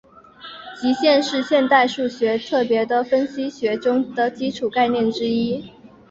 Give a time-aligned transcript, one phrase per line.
[0.81, 5.63] 极限是现代数学特别是分析学中的基础概念之一。